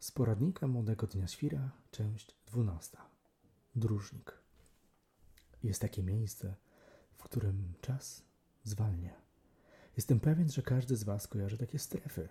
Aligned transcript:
Z 0.00 0.10
poradnika 0.10 0.66
Młodego 0.66 1.06
Dnia 1.06 1.26
Świra, 1.26 1.70
część 1.90 2.36
12. 2.46 2.96
Dróżnik. 3.76 4.38
Jest 5.62 5.80
takie 5.80 6.02
miejsce, 6.02 6.54
w 7.16 7.22
którym 7.22 7.72
czas 7.80 8.22
zwalnia. 8.64 9.14
Jestem 9.96 10.20
pewien, 10.20 10.50
że 10.50 10.62
każdy 10.62 10.96
z 10.96 11.04
Was 11.04 11.28
kojarzy 11.28 11.58
takie 11.58 11.78
strefy. 11.78 12.28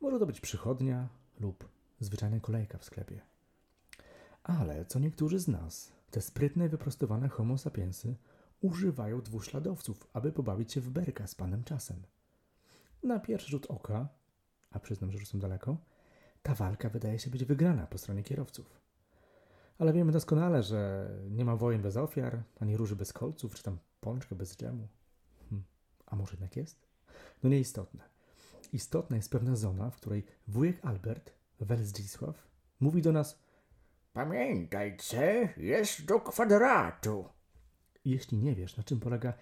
Może 0.00 0.18
to 0.18 0.26
być 0.26 0.40
przychodnia 0.40 1.08
lub 1.40 1.68
zwyczajna 2.00 2.40
kolejka 2.40 2.78
w 2.78 2.84
sklepie. 2.84 3.20
Ale 4.42 4.86
co 4.86 4.98
niektórzy 4.98 5.38
z 5.38 5.48
nas, 5.48 5.92
te 6.10 6.20
sprytne, 6.20 6.68
wyprostowane 6.68 7.28
homo 7.28 7.58
sapiensy, 7.58 8.16
używają 8.60 9.22
dwuśladowców, 9.22 10.06
aby 10.12 10.32
pobawić 10.32 10.72
się 10.72 10.80
w 10.80 10.90
berka 10.90 11.26
z 11.26 11.34
panem 11.34 11.64
czasem. 11.64 12.02
Na 13.02 13.20
pierwszy 13.20 13.50
rzut 13.50 13.66
oka, 13.66 14.08
a 14.70 14.80
przyznam, 14.80 15.12
że 15.12 15.18
już 15.18 15.28
są 15.28 15.38
daleko, 15.38 15.76
ta 16.46 16.54
walka 16.54 16.88
wydaje 16.88 17.18
się 17.18 17.30
być 17.30 17.44
wygrana 17.44 17.86
po 17.86 17.98
stronie 17.98 18.22
kierowców. 18.22 18.80
Ale 19.78 19.92
wiemy 19.92 20.12
doskonale, 20.12 20.62
że 20.62 21.10
nie 21.30 21.44
ma 21.44 21.56
wojen 21.56 21.82
bez 21.82 21.96
ofiar, 21.96 22.42
ani 22.60 22.76
róży 22.76 22.96
bez 22.96 23.12
kolców, 23.12 23.54
czy 23.54 23.62
tam 23.62 23.78
pączka 24.00 24.34
bez 24.34 24.56
dżemu. 24.56 24.88
Hm. 25.50 25.64
A 26.06 26.16
może 26.16 26.32
jednak 26.32 26.56
jest? 26.56 26.86
No 27.42 27.50
nieistotne. 27.50 28.04
Istotna 28.72 29.16
jest 29.16 29.30
pewna 29.30 29.56
zona, 29.56 29.90
w 29.90 29.96
której 29.96 30.24
wujek 30.48 30.84
Albert, 30.84 31.32
Welzdzisław, 31.60 32.48
mówi 32.80 33.02
do 33.02 33.12
nas 33.12 33.38
Pamiętaj, 34.12 34.96
C 34.96 35.48
jest 35.56 36.04
do 36.04 36.20
kwadratu. 36.20 37.28
Jeśli 38.04 38.38
nie 38.38 38.54
wiesz, 38.54 38.76
na 38.76 38.82
czym 38.82 39.00
polega 39.00 39.32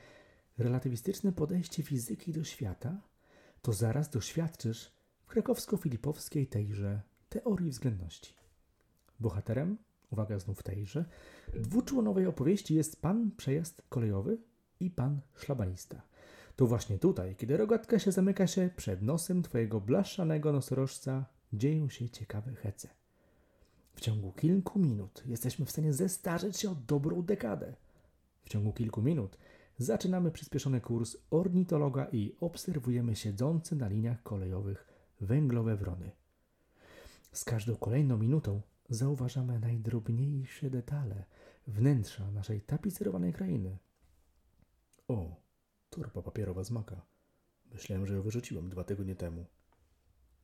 relatywistyczne 0.58 1.32
podejście 1.32 1.82
fizyki 1.82 2.32
do 2.32 2.44
świata, 2.44 3.00
to 3.62 3.72
zaraz 3.72 4.10
doświadczysz 4.10 4.93
w 5.24 5.26
krakowsko-filipowskiej 5.26 6.46
tejże 6.46 7.02
teorii 7.28 7.70
względności. 7.70 8.34
Bohaterem, 9.20 9.78
uwaga 10.10 10.38
znów 10.38 10.62
tejże, 10.62 11.04
dwuczłonowej 11.54 12.26
opowieści 12.26 12.74
jest 12.74 13.02
pan 13.02 13.30
przejazd 13.36 13.82
kolejowy 13.88 14.38
i 14.80 14.90
pan 14.90 15.20
szlabanista. 15.34 16.02
To 16.56 16.66
właśnie 16.66 16.98
tutaj, 16.98 17.36
kiedy 17.36 17.56
rogatka 17.56 17.98
się 17.98 18.12
zamyka 18.12 18.46
się 18.46 18.70
przed 18.76 19.02
nosem 19.02 19.42
twojego 19.42 19.80
blaszanego 19.80 20.52
nosorożca, 20.52 21.26
dzieją 21.52 21.88
się 21.88 22.08
ciekawe 22.08 22.52
hece. 22.52 22.88
W 23.94 24.00
ciągu 24.00 24.32
kilku 24.32 24.78
minut 24.78 25.22
jesteśmy 25.26 25.66
w 25.66 25.70
stanie 25.70 25.92
zestarzeć 25.92 26.56
się 26.56 26.70
o 26.70 26.74
dobrą 26.74 27.22
dekadę. 27.22 27.74
W 28.44 28.48
ciągu 28.48 28.72
kilku 28.72 29.02
minut 29.02 29.38
zaczynamy 29.78 30.30
przyspieszony 30.30 30.80
kurs 30.80 31.16
ornitologa 31.30 32.06
i 32.12 32.36
obserwujemy 32.40 33.16
siedzące 33.16 33.76
na 33.76 33.88
liniach 33.88 34.22
kolejowych 34.22 34.93
węglowe 35.24 35.76
wrony. 35.76 36.10
Z 37.32 37.44
każdą 37.44 37.76
kolejną 37.76 38.18
minutą 38.18 38.62
zauważamy 38.88 39.58
najdrobniejsze 39.58 40.70
detale 40.70 41.24
wnętrza 41.66 42.30
naszej 42.30 42.60
tapicerowanej 42.60 43.32
krainy. 43.32 43.78
O, 45.08 45.36
torba 45.90 46.22
papierowa 46.22 46.64
z 46.64 46.70
maka. 46.70 47.06
Myślałem, 47.72 48.06
że 48.06 48.14
ją 48.14 48.22
wyrzuciłem 48.22 48.68
dwa 48.68 48.84
tygodnie 48.84 49.16
temu. 49.16 49.46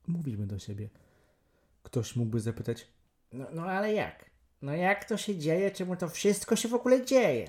Mówimy 0.06 0.46
do 0.46 0.58
siebie. 0.58 0.90
Ktoś 1.82 2.16
mógłby 2.16 2.40
zapytać, 2.40 2.86
No, 3.32 3.46
no 3.52 3.62
ale 3.62 3.92
jak? 3.94 4.30
No 4.62 4.72
jak 4.72 5.04
to 5.04 5.16
się 5.16 5.38
dzieje? 5.38 5.70
Czemu 5.70 5.96
to 5.96 6.08
wszystko 6.08 6.56
się 6.56 6.68
w 6.68 6.74
ogóle 6.74 7.04
dzieje? 7.04 7.48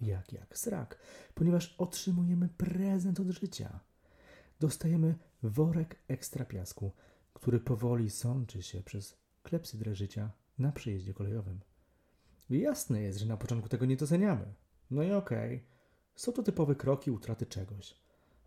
jak, 0.00 0.32
jak, 0.32 0.58
srak, 0.58 0.98
ponieważ 1.34 1.74
otrzymujemy 1.78 2.48
prezent 2.48 3.20
od 3.20 3.30
życia. 3.30 3.80
Dostajemy 4.60 5.14
worek 5.42 5.98
ekstra 6.08 6.44
piasku, 6.44 6.92
który 7.32 7.60
powoli 7.60 8.10
sączy 8.10 8.62
się 8.62 8.82
przez 8.82 9.18
klepsydrę 9.42 9.94
życia 9.94 10.30
na 10.58 10.72
przejeździe 10.72 11.14
kolejowym. 11.14 11.60
Jasne 12.50 13.02
jest, 13.02 13.18
że 13.18 13.26
na 13.26 13.36
początku 13.36 13.68
tego 13.68 13.86
nie 13.86 13.96
doceniamy. 13.96 14.54
No 14.90 15.02
i 15.02 15.12
okej, 15.12 15.64
są 16.16 16.32
to 16.32 16.42
typowe 16.42 16.74
kroki 16.74 17.10
utraty 17.10 17.46
czegoś. 17.46 17.94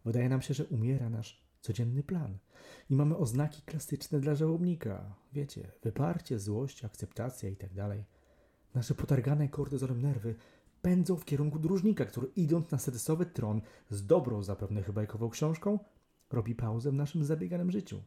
Wydaje 0.06 0.30
nam 0.30 0.42
się, 0.42 0.54
że 0.54 0.66
umiera 0.66 1.10
nasz 1.10 1.44
codzienny 1.62 2.04
plan 2.04 2.38
i 2.90 2.96
mamy 2.96 3.18
oznaki 3.18 3.62
klasyczne 3.62 4.20
dla 4.20 4.36
żałobnika. 4.36 5.16
Wiecie, 5.34 5.72
wyparcie, 5.84 6.40
złość, 6.40 6.86
akceptacja 6.86 7.50
i 7.50 7.56
tak 7.56 7.74
dalej. 7.74 8.04
Nasze 8.76 8.96
potargane 8.96 9.50
kortyzolem 9.50 10.02
nerwy 10.02 10.36
pędzą 10.82 11.16
w 11.16 11.26
kierunku 11.26 11.60
dróżnika, 11.60 12.06
który 12.06 12.28
idąc 12.36 12.72
na 12.72 12.78
sedesowy 12.78 13.26
tron 13.26 13.62
z 13.90 14.06
dobrą 14.06 14.44
zapewne 14.44 14.84
chyba 14.84 15.02
książką, 15.32 15.80
robi 16.34 16.56
pauzę 16.56 16.92
w 16.92 16.94
naszym 16.94 17.24
zabieganym 17.24 17.72
życiu. 17.72 18.02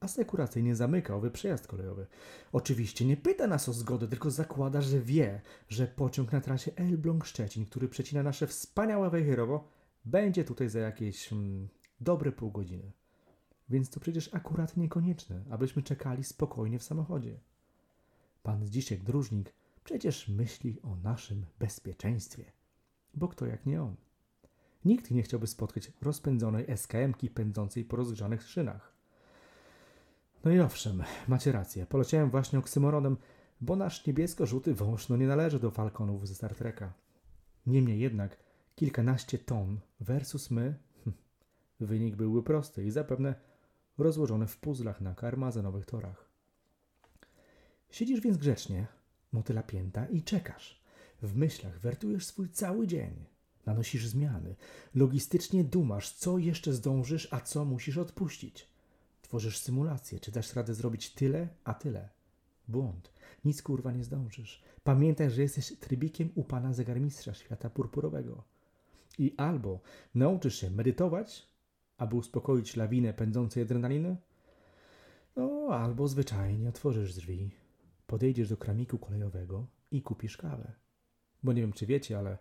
Asekuracyjnie 0.00 0.76
zamyka 0.76 1.14
owy 1.14 1.30
przejazd 1.30 1.66
kolejowy. 1.66 2.06
Oczywiście 2.52 3.04
nie 3.04 3.16
pyta 3.16 3.46
nas 3.46 3.68
o 3.68 3.72
zgodę, 3.72 4.08
tylko 4.08 4.30
zakłada, 4.30 4.80
że 4.80 5.00
wie, 5.00 5.40
że 5.68 5.86
pociąg 5.86 6.32
na 6.32 6.40
trasie 6.40 6.70
Elbląg-Szczecin, 6.70 7.66
który 7.66 7.88
przecina 7.88 8.22
nasze 8.22 8.46
wspaniałe 8.46 9.10
Wejherowo, 9.10 9.68
będzie 10.04 10.44
tutaj 10.44 10.68
za 10.68 10.78
jakieś 10.78 11.32
mm, 11.32 11.68
dobre 12.00 12.32
pół 12.32 12.50
godziny. 12.50 12.92
Więc 13.68 13.90
to 13.90 14.00
przecież 14.00 14.34
akurat 14.34 14.76
niekonieczne, 14.76 15.44
abyśmy 15.50 15.82
czekali 15.82 16.24
spokojnie 16.24 16.78
w 16.78 16.82
samochodzie. 16.82 17.40
Pan 18.42 18.66
Zdzisiek 18.66 19.04
Dróżnik 19.04 19.52
przecież 19.84 20.28
myśli 20.28 20.82
o 20.82 20.96
naszym 20.96 21.46
bezpieczeństwie. 21.58 22.44
Bo 23.14 23.28
kto 23.28 23.46
jak 23.46 23.66
nie 23.66 23.82
on? 23.82 23.96
Nikt 24.84 25.10
nie 25.10 25.22
chciałby 25.22 25.46
spotkać 25.46 25.92
rozpędzonej 26.02 26.66
SKM-ki 26.76 27.30
pędzącej 27.30 27.84
po 27.84 27.96
rozgrzanych 27.96 28.42
szynach. 28.42 28.92
No 30.44 30.50
i 30.50 30.60
owszem, 30.60 31.02
macie 31.28 31.52
rację. 31.52 31.86
Poleciałem 31.86 32.30
właśnie 32.30 32.58
oksymoronem, 32.58 33.16
bo 33.60 33.76
nasz 33.76 34.06
niebiesko-żółty 34.06 34.74
wąż 34.74 35.08
no 35.08 35.16
nie 35.16 35.26
należy 35.26 35.60
do 35.60 35.70
falconów 35.70 36.28
ze 36.28 36.34
Star 36.34 36.54
Treka. 36.54 36.92
Niemniej 37.66 38.00
jednak 38.00 38.36
kilkanaście 38.74 39.38
ton 39.38 39.80
versus 40.00 40.50
my, 40.50 40.74
hm, 41.04 41.16
wynik 41.80 42.16
byłby 42.16 42.42
prosty 42.42 42.84
i 42.84 42.90
zapewne 42.90 43.34
rozłożony 43.98 44.46
w 44.46 44.56
puzzlach 44.56 45.00
na 45.00 45.14
karmazenowych 45.14 45.86
torach. 45.86 46.28
Siedzisz 47.90 48.20
więc 48.20 48.36
grzecznie, 48.36 48.86
motyla 49.32 49.62
pięta 49.62 50.06
i 50.06 50.22
czekasz. 50.22 50.82
W 51.22 51.36
myślach 51.36 51.80
wertujesz 51.80 52.26
swój 52.26 52.48
cały 52.48 52.86
dzień. 52.86 53.24
Nanosisz 53.68 54.06
zmiany. 54.06 54.56
Logistycznie 54.94 55.64
dumasz, 55.64 56.12
co 56.12 56.38
jeszcze 56.38 56.72
zdążysz, 56.72 57.28
a 57.30 57.40
co 57.40 57.64
musisz 57.64 57.98
odpuścić. 57.98 58.68
Tworzysz 59.22 59.58
symulację, 59.58 60.20
czy 60.20 60.32
dasz 60.32 60.54
radę 60.54 60.74
zrobić 60.74 61.10
tyle, 61.10 61.48
a 61.64 61.74
tyle. 61.74 62.08
Błąd. 62.68 63.12
Nic 63.44 63.62
kurwa 63.62 63.92
nie 63.92 64.04
zdążysz. 64.04 64.62
Pamiętaj, 64.84 65.30
że 65.30 65.42
jesteś 65.42 65.78
trybikiem 65.80 66.30
u 66.34 66.44
pana 66.44 66.72
zegarmistrza 66.72 67.34
świata 67.34 67.70
purpurowego. 67.70 68.44
I 69.18 69.34
albo 69.36 69.80
nauczysz 70.14 70.60
się 70.60 70.70
medytować, 70.70 71.48
aby 71.98 72.16
uspokoić 72.16 72.76
lawinę 72.76 73.12
pędzącej 73.14 73.62
adrenaliny, 73.62 74.16
no 75.36 75.68
albo 75.70 76.08
zwyczajnie 76.08 76.68
otworzysz 76.68 77.14
drzwi, 77.14 77.50
podejdziesz 78.06 78.48
do 78.48 78.56
kramiku 78.56 78.98
kolejowego 78.98 79.66
i 79.90 80.02
kupisz 80.02 80.36
kawę. 80.36 80.72
Bo 81.42 81.52
nie 81.52 81.60
wiem, 81.60 81.72
czy 81.72 81.86
wiecie, 81.86 82.18
ale 82.18 82.38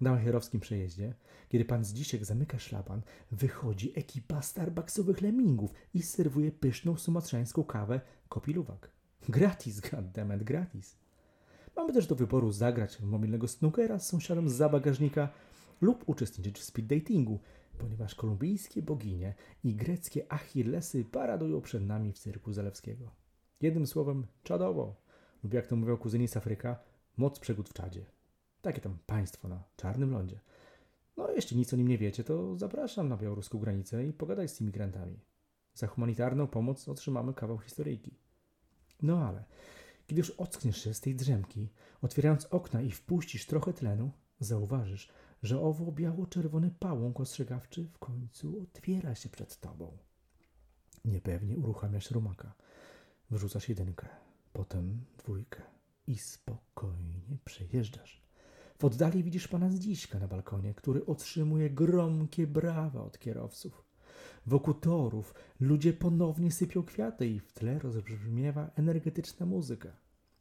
na 0.00 0.10
Majcherowskim 0.10 0.60
przejeździe, 0.60 1.14
kiedy 1.48 1.64
pan 1.64 1.84
Zdzisiek 1.84 2.24
zamyka 2.24 2.58
szlaban, 2.58 3.02
wychodzi 3.30 3.98
ekipa 3.98 4.42
starbucksowych 4.42 5.22
lemmingów 5.22 5.70
i 5.94 6.02
serwuje 6.02 6.52
pyszną 6.52 6.96
sumatrzańską 6.96 7.64
kawę 7.64 8.00
kopiluwak. 8.28 8.90
Gratis, 9.28 9.80
goddammit, 9.80 10.42
gratis. 10.42 10.96
Mamy 11.76 11.92
też 11.92 12.06
do 12.06 12.14
wyboru 12.14 12.52
zagrać 12.52 12.96
w 12.96 13.02
mobilnego 13.02 13.48
snookera 13.48 13.98
z 13.98 14.08
sąsiadem 14.08 14.48
z 14.48 14.58
bagażnika 14.70 15.28
lub 15.80 16.04
uczestniczyć 16.06 16.58
w 16.58 16.64
speed 16.64 16.96
datingu, 16.96 17.40
ponieważ 17.78 18.14
kolumbijskie 18.14 18.82
boginie 18.82 19.34
i 19.64 19.74
greckie 19.74 20.32
Achillesy 20.32 21.04
paradują 21.04 21.60
przed 21.60 21.86
nami 21.86 22.12
w 22.12 22.18
cyrku 22.18 22.52
Zalewskiego. 22.52 23.10
Jednym 23.60 23.86
słowem, 23.86 24.26
czadowo, 24.42 24.96
lub 25.44 25.54
jak 25.54 25.66
to 25.66 25.76
mówią 25.76 25.96
kuzyni 25.96 26.28
z 26.28 26.36
Afryka, 26.36 26.78
moc 27.16 27.38
przegód 27.38 27.68
w 27.68 27.72
czadzie. 27.72 28.17
Takie 28.62 28.80
tam 28.80 28.98
państwo 29.06 29.48
na 29.48 29.62
czarnym 29.76 30.10
lądzie. 30.10 30.40
No, 31.16 31.30
jeśli 31.30 31.56
nic 31.56 31.74
o 31.74 31.76
nim 31.76 31.88
nie 31.88 31.98
wiecie, 31.98 32.24
to 32.24 32.56
zapraszam 32.56 33.08
na 33.08 33.16
białoruską 33.16 33.58
granicę 33.58 34.06
i 34.06 34.12
pogadaj 34.12 34.48
z 34.48 34.60
imigrantami. 34.60 35.20
Za 35.74 35.86
humanitarną 35.86 36.46
pomoc 36.46 36.88
otrzymamy 36.88 37.34
kawał 37.34 37.58
historyjki. 37.58 38.18
No 39.02 39.28
ale, 39.28 39.44
kiedy 40.06 40.20
już 40.20 40.30
ockniesz 40.30 40.84
się 40.84 40.94
z 40.94 41.00
tej 41.00 41.14
drzemki, 41.14 41.68
otwierając 42.02 42.46
okna 42.46 42.82
i 42.82 42.90
wpuścisz 42.90 43.46
trochę 43.46 43.72
tlenu, 43.72 44.10
zauważysz, 44.40 45.08
że 45.42 45.60
owo 45.60 45.92
biało-czerwony 45.92 46.70
pałąk 46.78 47.20
ostrzegawczy 47.20 47.84
w 47.84 47.98
końcu 47.98 48.62
otwiera 48.62 49.14
się 49.14 49.28
przed 49.28 49.60
tobą. 49.60 49.98
Niepewnie 51.04 51.56
uruchamiasz 51.56 52.10
rumaka. 52.10 52.54
Wrzucasz 53.30 53.68
jedynkę, 53.68 54.08
potem 54.52 55.04
dwójkę 55.18 55.62
i 56.06 56.18
spokojnie 56.18 57.38
przejeżdżasz. 57.44 58.27
W 58.78 58.84
oddali 58.84 59.22
widzisz 59.22 59.48
pana 59.48 59.70
Zdziśka 59.70 60.18
na 60.18 60.28
balkonie, 60.28 60.74
który 60.74 61.06
otrzymuje 61.06 61.70
gromkie 61.70 62.46
brawa 62.46 63.02
od 63.02 63.18
kierowców. 63.18 63.84
Wokół 64.46 64.74
torów 64.74 65.34
ludzie 65.60 65.92
ponownie 65.92 66.52
sypią 66.52 66.82
kwiaty 66.82 67.26
i 67.26 67.40
w 67.40 67.52
tle 67.52 67.78
rozbrzmiewa 67.78 68.70
energetyczna 68.76 69.46
muzyka. 69.46 69.96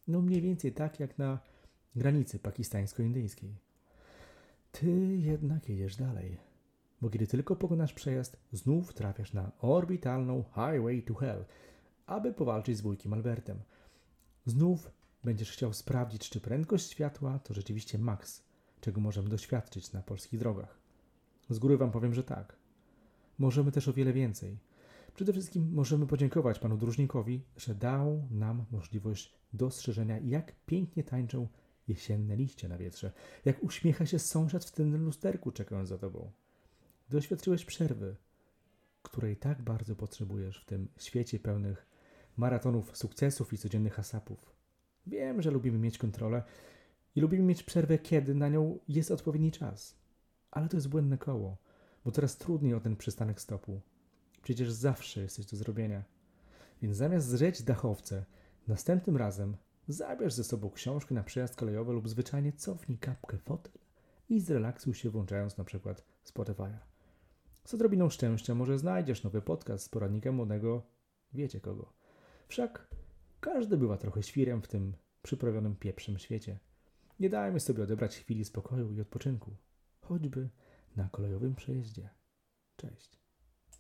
No 0.07 0.21
mniej 0.21 0.41
więcej 0.41 0.73
tak 0.73 0.99
jak 0.99 1.17
na 1.17 1.39
granicy 1.95 2.39
pakistańsko-indyjskiej. 2.39 3.55
Ty 4.71 5.17
jednak 5.17 5.69
jedziesz 5.69 5.95
dalej, 5.95 6.37
bo 7.01 7.09
kiedy 7.09 7.27
tylko 7.27 7.55
pokonasz 7.55 7.93
przejazd, 7.93 8.37
znów 8.51 8.93
trafiasz 8.93 9.33
na 9.33 9.51
orbitalną 9.61 10.43
Highway 10.43 11.03
to 11.03 11.13
Hell, 11.13 11.45
aby 12.05 12.33
powalczyć 12.33 12.77
z 12.77 12.81
wujkiem 12.81 13.13
Albertem. 13.13 13.59
Znów 14.45 14.91
będziesz 15.27 15.51
chciał 15.51 15.73
sprawdzić, 15.73 16.29
czy 16.29 16.41
prędkość 16.41 16.91
światła 16.91 17.39
to 17.39 17.53
rzeczywiście 17.53 17.97
maks, 17.97 18.43
czego 18.81 19.01
możemy 19.01 19.29
doświadczyć 19.29 19.93
na 19.93 20.01
polskich 20.01 20.39
drogach. 20.39 20.79
Z 21.49 21.59
góry 21.59 21.77
wam 21.77 21.91
powiem, 21.91 22.13
że 22.13 22.23
tak. 22.23 22.55
Możemy 23.39 23.71
też 23.71 23.87
o 23.87 23.93
wiele 23.93 24.13
więcej. 24.13 24.57
Przede 25.15 25.33
wszystkim 25.33 25.73
możemy 25.73 26.07
podziękować 26.07 26.59
panu 26.59 26.77
dróżnikowi, 26.77 27.43
że 27.57 27.75
dał 27.75 28.27
nam 28.31 28.65
możliwość 28.71 29.33
dostrzeżenia, 29.53 30.19
jak 30.19 30.55
pięknie 30.65 31.03
tańczą 31.03 31.47
jesienne 31.87 32.35
liście 32.35 32.67
na 32.67 32.77
wietrze, 32.77 33.11
jak 33.45 33.63
uśmiecha 33.63 34.05
się 34.05 34.19
sąsiad 34.19 34.65
w 34.65 34.71
tym 34.71 35.05
lusterku, 35.05 35.51
czekając 35.51 35.89
za 35.89 35.97
tobą. 35.97 36.31
Doświadczyłeś 37.09 37.65
przerwy, 37.65 38.15
której 39.01 39.37
tak 39.37 39.61
bardzo 39.61 39.95
potrzebujesz 39.95 40.61
w 40.61 40.65
tym 40.65 40.87
świecie 40.97 41.39
pełnych 41.39 41.85
maratonów 42.37 42.97
sukcesów 42.97 43.53
i 43.53 43.57
codziennych 43.57 43.99
asapów. 43.99 44.56
Wiem, 45.07 45.41
że 45.41 45.51
lubimy 45.51 45.77
mieć 45.77 45.97
kontrolę 45.97 46.43
i 47.15 47.21
lubimy 47.21 47.43
mieć 47.43 47.63
przerwę, 47.63 47.97
kiedy 47.97 48.35
na 48.35 48.49
nią 48.49 48.79
jest 48.87 49.11
odpowiedni 49.11 49.51
czas. 49.51 49.97
Ale 50.51 50.69
to 50.69 50.77
jest 50.77 50.89
błędne 50.89 51.17
koło, 51.17 51.57
bo 52.05 52.11
coraz 52.11 52.37
trudniej 52.37 52.73
o 52.73 52.79
ten 52.79 52.95
przystanek 52.95 53.41
stopu. 53.41 53.81
Przecież 54.41 54.71
zawsze 54.71 55.21
jest 55.21 55.35
coś 55.35 55.45
do 55.45 55.57
zrobienia. 55.57 56.03
Więc 56.81 56.97
zamiast 56.97 57.27
zrzeć 57.27 57.63
dachowce, 57.63 58.25
następnym 58.67 59.17
razem 59.17 59.57
zabierz 59.87 60.33
ze 60.33 60.43
sobą 60.43 60.69
książkę 60.69 61.15
na 61.15 61.23
przejazd 61.23 61.55
kolejowy 61.55 61.93
lub 61.93 62.09
zwyczajnie 62.09 62.53
cofnij 62.53 62.97
kapkę 62.97 63.37
fotel 63.37 63.73
i 64.29 64.39
zrelaksuj 64.39 64.93
się 64.93 65.09
włączając 65.09 65.57
na 65.57 65.63
przykład 65.63 66.03
Spotify'a. 66.25 66.77
Z 67.63 67.73
odrobiną 67.73 68.09
szczęścia 68.09 68.55
może 68.55 68.77
znajdziesz 68.77 69.23
nowy 69.23 69.41
podcast 69.41 69.85
z 69.85 69.89
poradnikiem 69.89 70.35
młodego 70.35 70.81
wiecie 71.33 71.59
kogo. 71.59 71.93
Wszak 72.47 72.87
każdy 73.39 73.77
bywa 73.77 73.97
trochę 73.97 74.23
świrem 74.23 74.61
w 74.61 74.67
tym 74.67 74.93
przyprawionym 75.21 75.75
pieprzem 75.75 76.19
świecie. 76.19 76.59
Nie 77.19 77.29
dajmy 77.29 77.59
sobie 77.59 77.83
odebrać 77.83 78.17
chwili 78.17 78.45
spokoju 78.45 78.91
i 78.91 79.01
odpoczynku, 79.01 79.55
choćby 80.01 80.49
na 80.95 81.09
kolejowym 81.09 81.55
przejeździe. 81.55 82.09
Cześć. 82.75 83.26